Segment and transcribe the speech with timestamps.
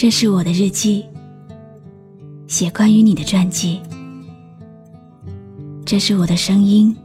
[0.00, 1.04] 这是我的日记，
[2.46, 3.78] 写关于你的传记。
[5.84, 6.96] 这是我的声音，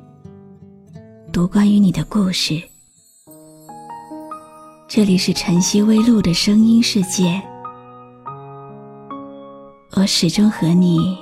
[1.29, 2.57] 读关于你的故事。
[4.87, 7.41] 这里是晨曦微露的声音世界，
[9.97, 11.17] 我始终和你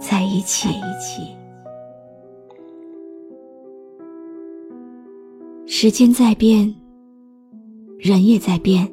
[0.00, 0.68] 在一起。
[5.68, 6.74] 时间在变，
[8.00, 8.92] 人也在变。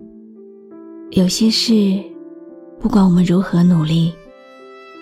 [1.12, 1.74] 有些事，
[2.82, 4.14] 不管我们如何努力，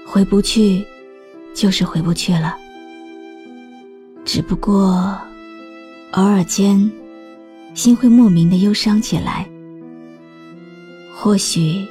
[0.06, 0.86] 回不去，
[1.54, 2.56] 就是回不去了。
[4.24, 5.20] 只不过，
[6.12, 6.90] 偶尔间，
[7.74, 9.50] 心会莫名的忧伤起来。
[11.12, 11.84] 或许，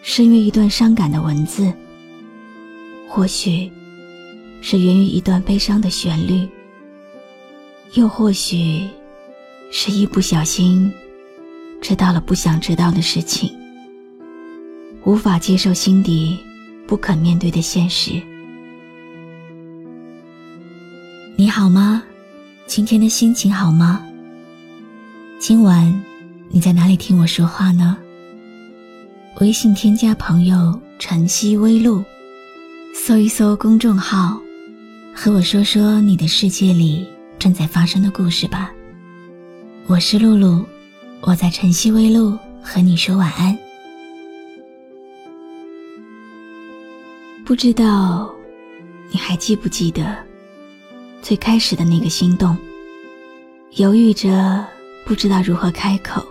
[0.00, 1.72] 是因为一段伤感的文字；
[3.08, 3.68] 或许，
[4.60, 6.48] 是源于一段悲伤的旋律；
[7.94, 8.88] 又或许，
[9.72, 10.90] 是一不小心。
[11.80, 13.50] 知道了不想知道的事情，
[15.04, 16.38] 无法接受心底
[16.86, 18.20] 不肯面对的现实。
[21.36, 22.02] 你好吗？
[22.66, 24.04] 今天的心情好吗？
[25.38, 25.92] 今晚
[26.50, 27.96] 你在哪里听我说话呢？
[29.40, 32.04] 微信添加朋友“晨曦微露”，
[32.94, 34.38] 搜一搜公众号，
[35.14, 37.06] 和我说说你的世界里
[37.38, 38.70] 正在发生的故事吧。
[39.86, 40.62] 我是露露。
[41.22, 43.56] 我在晨曦微露和你说晚安。
[47.44, 48.32] 不知道
[49.10, 50.16] 你还记不记得
[51.20, 52.56] 最开始的那个心动？
[53.76, 54.66] 犹豫着
[55.04, 56.24] 不知道如何开口，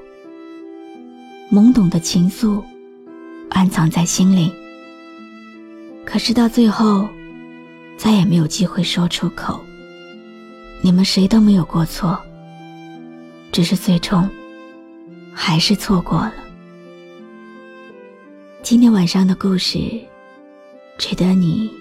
[1.51, 2.63] 懵懂的情愫
[3.49, 4.51] 暗藏在心里，
[6.03, 7.07] 可是到最后
[7.95, 9.59] 再也没有机会说出口。
[10.81, 12.19] 你们谁都没有过错，
[13.51, 14.27] 只是最终。
[15.41, 16.33] 还是错过了。
[18.61, 19.79] 今天晚上的故事，
[20.97, 21.71] 值得你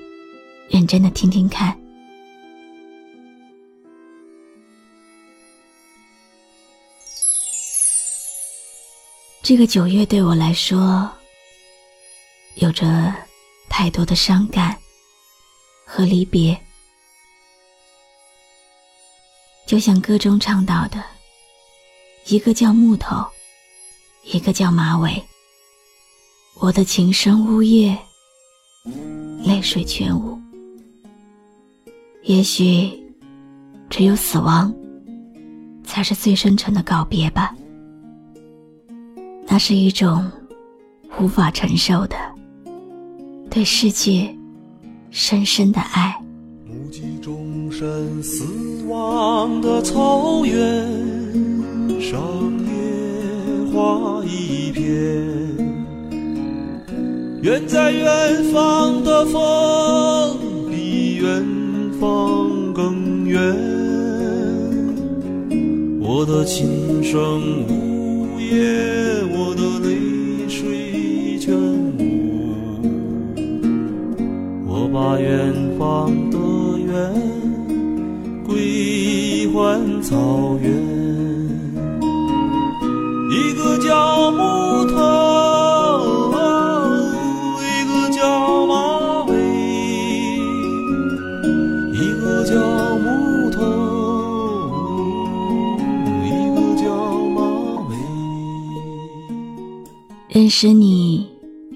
[0.71, 1.77] 认真的听听看。
[9.43, 11.11] 这个九月对我来说，
[12.55, 13.13] 有着
[13.69, 14.79] 太多的伤感
[15.85, 16.59] 和离别，
[19.67, 21.03] 就像歌中唱到的，
[22.27, 23.29] 一个叫木头。
[24.31, 25.25] 一个叫马尾，
[26.61, 27.97] 我的琴声呜咽，
[29.43, 30.39] 泪水全无。
[32.25, 32.93] 也许，
[33.89, 34.71] 只有死亡，
[35.83, 37.57] 才是最深沉的告别吧。
[39.47, 40.31] 那是一种
[41.19, 42.15] 无法承受的
[43.51, 44.37] 对世界
[45.11, 46.15] 深深的爱。
[46.67, 48.45] 目击众生死
[48.87, 50.87] 亡的草原
[52.03, 52.58] 上。
[53.79, 54.83] 花一片，
[57.43, 60.37] 远在远方的风
[60.69, 61.47] 比远
[62.01, 63.39] 方更远。
[66.01, 68.59] 我的琴声呜咽，
[69.31, 71.55] 我的泪水全
[72.01, 72.81] 无。
[74.67, 76.37] 我把远方的
[76.81, 77.15] 远
[78.45, 80.78] 归还草原。
[83.89, 84.99] 叫木头，
[87.63, 89.33] 一个叫马尾，
[91.95, 93.57] 一个叫木头，
[96.23, 96.87] 一个叫
[97.31, 97.41] 马
[97.89, 97.97] 尾。
[100.29, 101.27] 认识你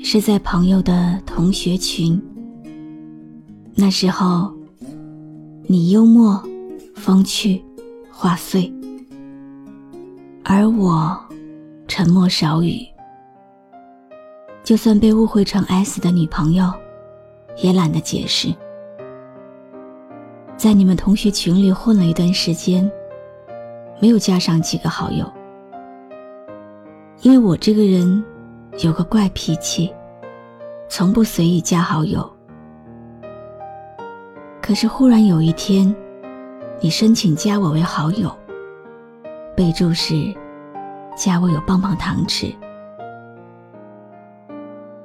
[0.05, 2.21] 是在朋友的同学群，
[3.75, 4.53] 那时候
[5.67, 6.39] 你幽默、
[6.95, 7.65] 风趣、
[8.11, 8.71] 话碎，
[10.45, 11.19] 而我。
[11.95, 12.89] 沉默少语，
[14.65, 16.73] 就算被误会成 S 的女朋友，
[17.59, 18.49] 也懒得解释。
[20.57, 22.91] 在你们同学群里混了一段时间，
[24.01, 25.31] 没有加上几个好友，
[27.21, 28.25] 因为我这个人
[28.79, 29.95] 有个怪脾气，
[30.89, 32.27] 从不随意加好友。
[34.63, 35.95] 可是忽然有一天，
[36.81, 38.35] 你申请加我为好友，
[39.55, 40.35] 备注是。
[41.15, 42.53] 家我有棒棒糖吃，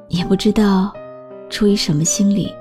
[0.08, 0.92] 也不知道
[1.50, 2.52] 出于什么心理，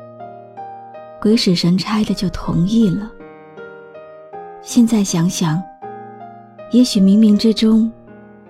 [1.21, 3.11] 鬼使神差的就同意了。
[4.63, 5.63] 现在想想，
[6.73, 7.91] 也许冥冥之中，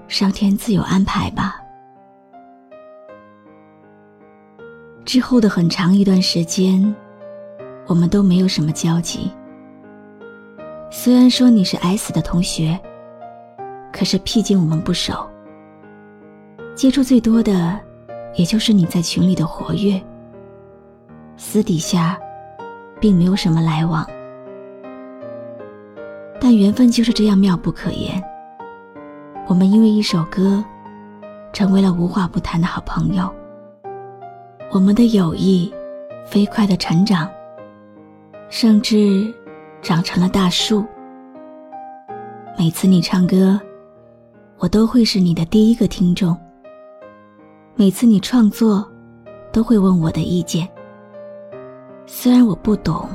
[0.08, 1.60] 上天自有安排吧。
[5.04, 6.94] 之后的很长一段时间，
[7.86, 9.30] 我们都没有什么交集。
[10.90, 12.80] 虽然说你是 S 的同学。
[13.96, 15.26] 可是，毕竟我们不熟，
[16.74, 17.80] 接触最多的
[18.34, 19.98] 也就是你在群里的活跃，
[21.38, 22.18] 私底下
[23.00, 24.06] 并没有什么来往，
[26.38, 28.22] 但缘分就是这样妙不可言。
[29.46, 30.62] 我们因为一首歌，
[31.54, 33.32] 成为了无话不谈的好朋友。
[34.70, 35.72] 我们的友谊
[36.26, 37.26] 飞快的成长，
[38.50, 39.32] 甚至
[39.80, 40.84] 长成了大树。
[42.58, 43.58] 每次你唱歌，
[44.58, 46.36] 我都会是你的第一个听众。
[47.74, 48.90] 每次你创作，
[49.52, 50.66] 都会问我的意见。
[52.06, 53.06] 虽然我不懂，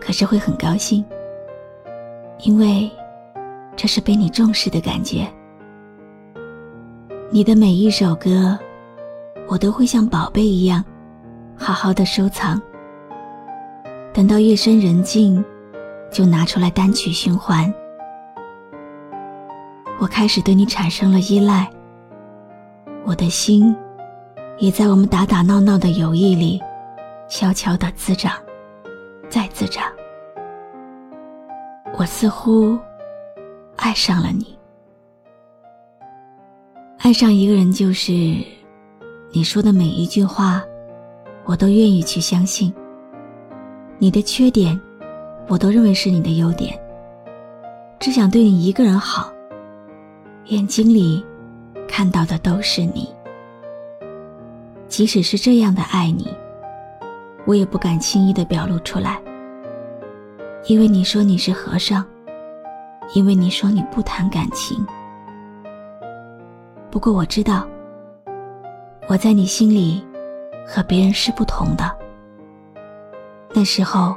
[0.00, 1.04] 可是会很高兴，
[2.44, 2.90] 因为
[3.76, 5.26] 这是被你重视的感觉。
[7.30, 8.58] 你的每一首歌，
[9.46, 10.82] 我都会像宝贝一样，
[11.54, 12.60] 好好的收藏。
[14.12, 15.44] 等到夜深人静，
[16.10, 17.72] 就拿出来单曲循环。
[20.00, 21.70] 我开始对你产生了依赖。
[23.04, 23.76] 我的心，
[24.58, 26.58] 也在我们打打闹闹的友谊里，
[27.28, 28.32] 悄悄的滋长，
[29.28, 29.84] 再滋长。
[31.98, 32.78] 我似乎
[33.76, 34.58] 爱上了你。
[37.00, 38.12] 爱上一个人，就是
[39.32, 40.62] 你说的每一句话，
[41.44, 42.72] 我都愿意去相信。
[43.98, 44.80] 你的缺点，
[45.46, 46.74] 我都认为是你的优点。
[47.98, 49.30] 只想对你一个人好，
[50.46, 51.24] 眼睛里。
[51.92, 53.12] 看到的都是你，
[54.86, 56.32] 即使是这样的爱你，
[57.44, 59.20] 我也不敢轻易的表露出来，
[60.66, 62.06] 因为你说你是和尚，
[63.12, 64.86] 因为你说你不谈感情。
[66.92, 67.66] 不过我知道，
[69.08, 70.02] 我在你心里
[70.64, 71.90] 和别人是不同的。
[73.52, 74.16] 那时候，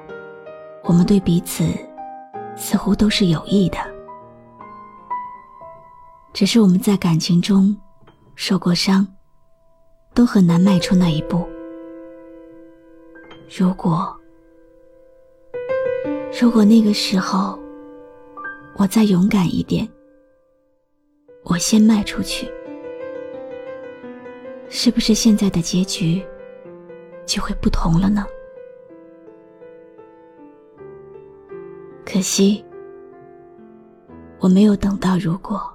[0.83, 1.65] 我们对彼此
[2.55, 3.92] 似乎都是有益的。
[6.33, 7.75] 只是我们在感情中
[8.35, 9.07] 受过伤，
[10.15, 11.47] 都很难迈出那一步。
[13.55, 14.11] 如果，
[16.41, 17.57] 如果那个时候
[18.75, 19.87] 我再勇敢一点，
[21.43, 22.51] 我先迈出去，
[24.69, 26.25] 是不是现在的结局
[27.27, 28.25] 就会不同了呢？
[32.03, 32.65] 可惜，
[34.39, 35.72] 我没有等到如果。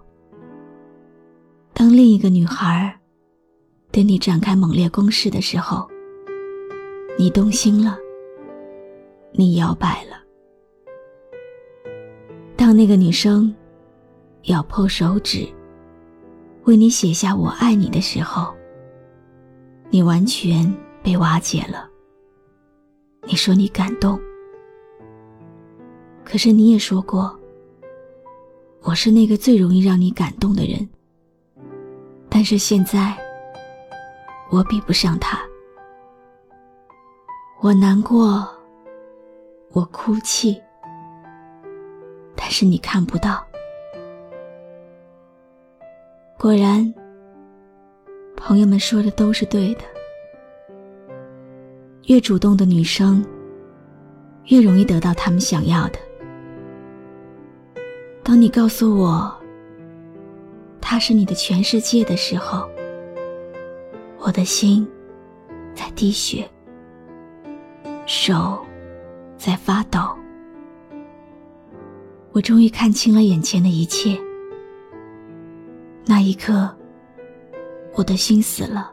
[1.79, 2.93] 当另一个女孩
[3.93, 5.89] 对你展开猛烈攻势的时候，
[7.17, 7.97] 你动心了，
[9.31, 10.21] 你摇摆了。
[12.57, 13.55] 当那个女生
[14.47, 15.47] 咬破手指
[16.65, 18.53] 为你写下“我爱你”的时候，
[19.89, 20.69] 你完全
[21.01, 21.89] 被瓦解了。
[23.23, 24.21] 你说你感动，
[26.25, 27.39] 可是你也说过，
[28.83, 30.85] 我是那个最容易让你感动的人。
[32.39, 33.19] 但是现在，
[34.49, 35.37] 我比不上他。
[37.61, 38.49] 我难过，
[39.73, 40.57] 我哭泣，
[42.37, 43.45] 但是你看不到。
[46.39, 46.95] 果然，
[48.37, 49.81] 朋友们说的都是对的。
[52.05, 53.27] 越主动的女生，
[54.45, 55.99] 越容易得到他们想要的。
[58.23, 59.38] 当你告诉我。
[60.91, 62.67] 他是你的全世界的时候，
[64.21, 64.89] 我的心
[65.75, 66.51] 在滴血，
[68.07, 68.59] 手
[69.37, 70.01] 在发抖。
[72.33, 74.19] 我终于看清了眼前的一切。
[76.07, 76.75] 那一刻，
[77.93, 78.91] 我的心死了。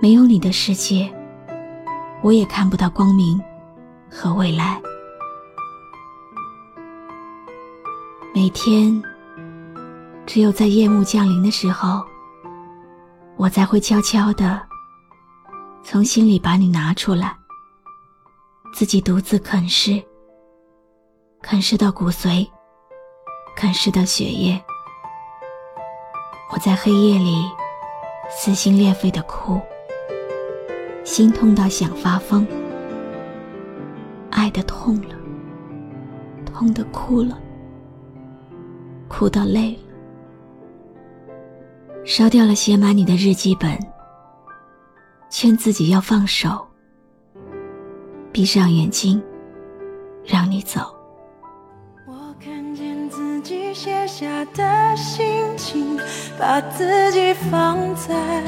[0.00, 1.12] 没有你的世界，
[2.22, 3.42] 我也看不到光明
[4.08, 4.80] 和未来。
[8.32, 9.02] 每天。
[10.24, 12.02] 只有在夜幕降临的时候，
[13.36, 14.60] 我才会悄悄的
[15.82, 17.36] 从心里把你拿出来，
[18.72, 20.02] 自己独自啃噬，
[21.42, 22.48] 啃噬到骨髓，
[23.56, 24.62] 啃噬到血液。
[26.50, 27.44] 我在黑夜里
[28.30, 29.60] 撕心裂肺的哭，
[31.04, 32.46] 心痛到想发疯，
[34.30, 35.16] 爱的痛了，
[36.46, 37.38] 痛的哭了，
[39.08, 39.91] 哭到累了。
[42.04, 43.78] 烧掉了写满你的日记本，
[45.30, 46.66] 劝自己要放手，
[48.32, 49.22] 闭上眼睛，
[50.24, 50.94] 让你走。
[52.06, 55.24] 我看见自己写下的心
[55.56, 55.96] 情，
[56.36, 58.42] 把自己放在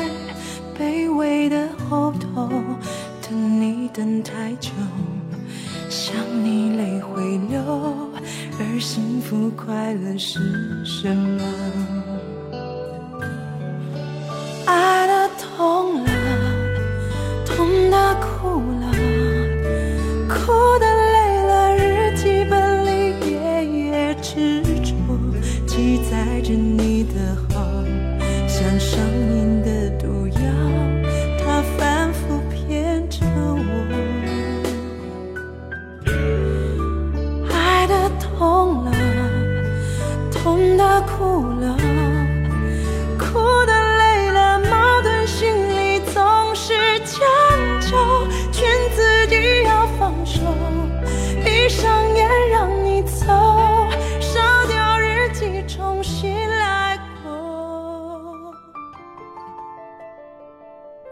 [0.76, 2.48] 卑微的后头，
[3.22, 4.72] 等你等太久，
[5.88, 7.62] 想你泪会流，
[8.58, 10.40] 而幸福快乐是
[10.84, 11.40] 什么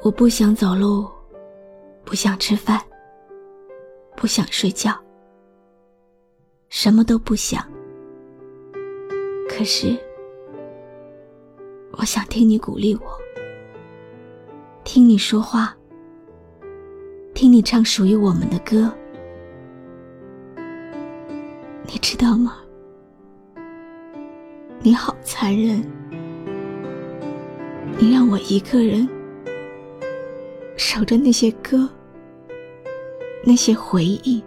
[0.02, 1.08] 我不想走路，
[2.04, 2.82] 不想吃饭，
[4.16, 4.92] 不想睡觉，
[6.70, 7.64] 什么都不想。
[9.48, 9.96] 可是，
[11.92, 13.02] 我想听你鼓励我，
[14.82, 15.72] 听你说话，
[17.32, 18.92] 听你唱属于我们的歌。
[21.86, 22.56] 你知道吗？
[24.80, 25.80] 你好残忍，
[28.00, 29.08] 你让我一个人。
[30.94, 31.88] 守着那些歌，
[33.42, 34.44] 那些回忆，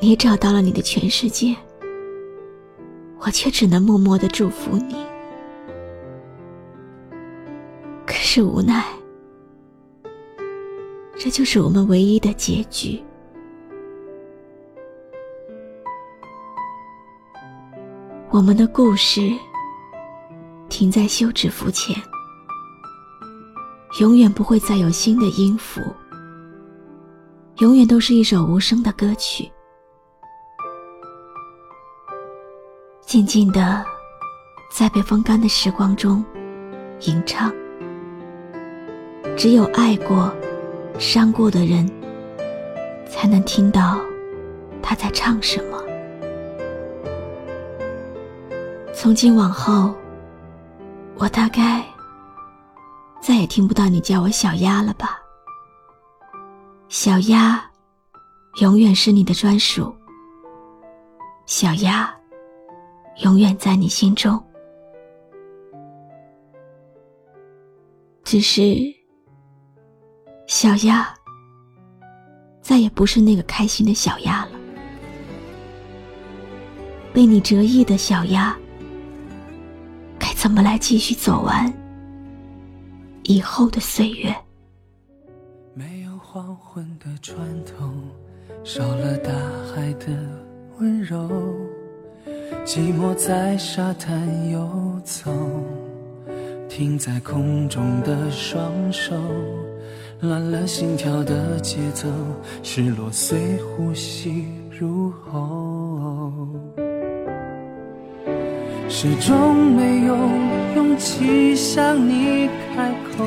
[0.00, 1.56] 你找到了你的全世界，
[3.18, 4.94] 我却只能默默的祝福你。
[8.06, 8.84] 可是无奈，
[11.16, 13.02] 这就是我们唯一的结局。
[18.30, 19.32] 我们的故事
[20.68, 21.92] 停在休止符前。
[24.00, 25.78] 永远不会再有新的音符，
[27.58, 29.46] 永远都是一首无声的歌曲，
[33.02, 33.84] 静静的
[34.72, 36.24] 在被风干的时光中
[37.00, 37.52] 吟唱。
[39.36, 40.34] 只有爱过、
[40.98, 41.86] 伤过的人，
[43.06, 44.00] 才能听到
[44.80, 45.78] 他在唱什么。
[48.94, 49.94] 从今往后，
[51.16, 51.84] 我大概。
[53.20, 55.20] 再也听不到你叫我小鸭了吧？
[56.88, 57.62] 小鸭，
[58.60, 59.94] 永远是你的专属。
[61.46, 62.12] 小鸭，
[63.18, 64.42] 永远在你心中。
[68.24, 68.76] 只是，
[70.46, 71.14] 小鸭，
[72.62, 74.52] 再也不是那个开心的小鸭了。
[77.12, 78.56] 被你折翼的小鸭，
[80.18, 81.72] 该怎么来继续走完？
[83.30, 84.34] 以后的岁月，
[85.72, 87.88] 没有黄昏的船头，
[88.64, 89.30] 少了大
[89.72, 90.06] 海的
[90.80, 91.30] 温柔。
[92.64, 94.68] 寂寞在沙滩游
[95.04, 95.30] 走，
[96.68, 99.14] 停在空中的双手，
[100.22, 102.08] 乱了心跳的节奏，
[102.64, 106.48] 失落随呼吸入喉，
[108.92, 110.16] 始终没有
[110.74, 113.24] 勇气向你开口。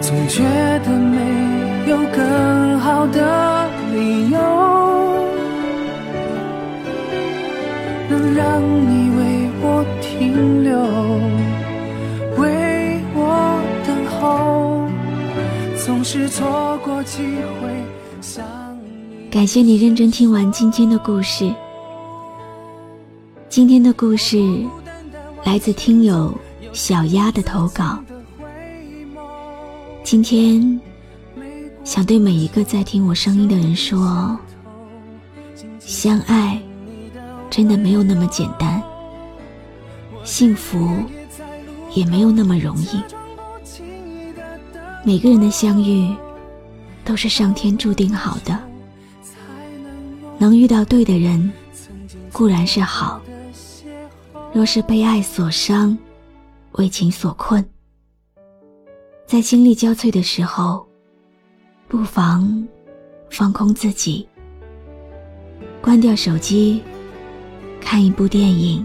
[0.00, 0.42] 总觉
[0.82, 1.18] 得没
[1.90, 4.38] 有更好的理由，
[8.08, 10.78] 能让你为我停留，
[12.42, 14.88] 为我等候，
[15.76, 17.22] 总是错过机
[17.60, 17.68] 会
[18.22, 18.42] 想
[18.82, 19.30] 你。
[19.30, 21.54] 感谢你认真听完今天的故事。
[23.50, 24.38] 今天的故事
[25.42, 26.32] 来自听友
[26.72, 27.98] 小鸭的投稿。
[30.04, 30.80] 今天
[31.82, 34.38] 想对每一个在听我声音的人说：
[35.80, 36.62] 相爱
[37.50, 38.80] 真的没有那么简单，
[40.22, 40.88] 幸福
[41.92, 43.02] 也没有那么容易。
[45.04, 46.14] 每个人的相遇
[47.04, 48.56] 都是上天注定好的，
[50.38, 51.52] 能遇到对的人
[52.32, 53.20] 固然是好，
[54.52, 55.96] 若是被爱所伤，
[56.72, 57.64] 为情所困。
[59.24, 60.84] 在心力交瘁的时候，
[61.86, 62.66] 不妨
[63.30, 64.28] 放空自己，
[65.80, 66.82] 关掉手机，
[67.80, 68.84] 看一部电影，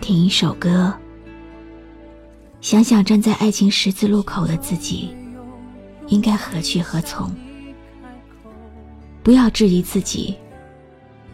[0.00, 0.94] 听一首歌，
[2.62, 5.14] 想想站在爱情十字路口的自己，
[6.06, 7.30] 应该何去何从？
[9.22, 10.34] 不要质疑自己，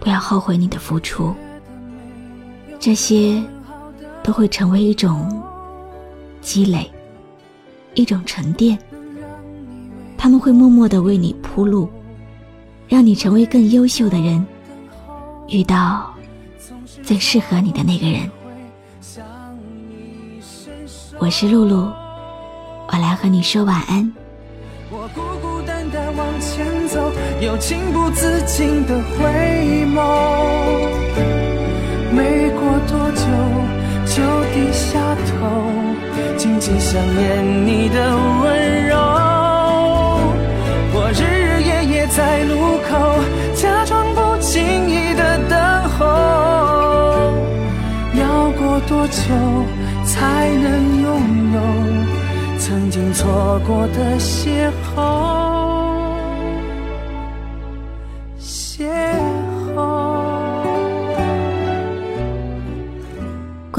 [0.01, 1.33] 不要后悔你的付出，
[2.81, 3.41] 这些
[4.23, 5.41] 都会成为一种
[6.41, 6.91] 积累。
[7.95, 8.79] 一种沉淀，
[10.17, 11.91] 他们会默默的为你铺路，
[12.89, 14.47] 让你成为更优秀的人，
[15.49, 16.15] 遇到
[17.03, 18.31] 最适合你的那个人。
[21.19, 21.93] 我是露露，
[22.87, 24.11] 我来和你说晚安。
[24.89, 31.00] 我孤孤单单往前走，又情不自禁的回眸。
[32.91, 33.23] 多久，
[34.05, 34.21] 就
[34.53, 35.31] 低下头，
[36.37, 38.97] 静静想念你的温柔。
[40.93, 42.53] 我日日夜夜在路
[42.89, 42.91] 口，
[43.55, 45.55] 假装不经意的等
[45.91, 45.99] 候。
[48.19, 49.23] 要过多久
[50.05, 51.09] 才能拥
[51.53, 51.59] 有
[52.59, 55.60] 曾经错过的邂逅？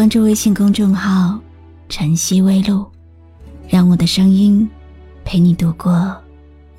[0.02, 1.40] 关注微信公众号
[1.88, 2.90] “晨曦微露”，
[3.70, 4.68] 让我的声音
[5.24, 6.20] 陪你度过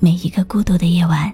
[0.01, 1.33] 每一个孤独的夜晚。